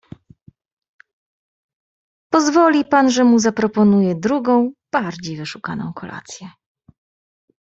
[2.31, 6.49] "Pozwoli pan, że mu zaproponuję drugą, bardziej wyszukaną, kolację?"